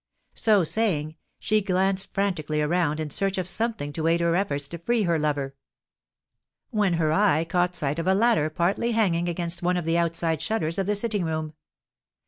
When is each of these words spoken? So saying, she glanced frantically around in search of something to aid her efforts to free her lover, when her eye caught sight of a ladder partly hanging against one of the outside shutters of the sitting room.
So 0.33 0.63
saying, 0.63 1.17
she 1.37 1.61
glanced 1.61 2.11
frantically 2.15 2.59
around 2.59 2.99
in 2.99 3.11
search 3.11 3.37
of 3.37 3.47
something 3.47 3.93
to 3.93 4.07
aid 4.07 4.19
her 4.19 4.35
efforts 4.35 4.67
to 4.69 4.79
free 4.79 5.03
her 5.03 5.19
lover, 5.19 5.55
when 6.71 6.93
her 6.93 7.11
eye 7.11 7.43
caught 7.45 7.75
sight 7.75 7.99
of 7.99 8.07
a 8.07 8.15
ladder 8.15 8.49
partly 8.49 8.93
hanging 8.93 9.29
against 9.29 9.61
one 9.61 9.77
of 9.77 9.85
the 9.85 9.99
outside 9.99 10.41
shutters 10.41 10.79
of 10.79 10.87
the 10.87 10.95
sitting 10.95 11.23
room. 11.23 11.53